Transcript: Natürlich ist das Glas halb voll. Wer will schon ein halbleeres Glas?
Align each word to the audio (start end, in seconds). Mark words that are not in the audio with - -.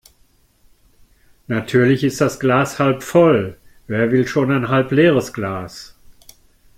Natürlich 1.45 2.03
ist 2.03 2.21
das 2.21 2.39
Glas 2.39 2.79
halb 2.79 3.03
voll. 3.03 3.57
Wer 3.85 4.11
will 4.11 4.25
schon 4.25 4.49
ein 4.51 4.67
halbleeres 4.69 5.31
Glas? 5.31 5.93